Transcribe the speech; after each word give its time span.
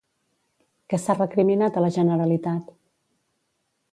Què 0.93 0.99
s'ha 1.01 1.15
recriminat 1.19 1.77
a 1.81 1.85
la 1.85 1.93
Generalitat? 1.99 2.75